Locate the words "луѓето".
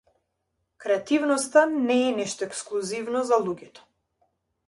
3.45-3.85